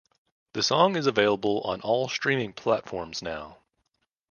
[0.53, 3.59] The song is available on all streaming platforms now.